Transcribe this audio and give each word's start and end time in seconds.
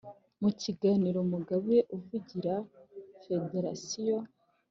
Mu 0.41 0.49
kiganiro 0.61 1.19
Mugabe 1.31 1.75
uvugira 1.95 2.53
federasiyo 3.23 4.17